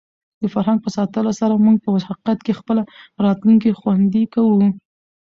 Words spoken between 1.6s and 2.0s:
موږ په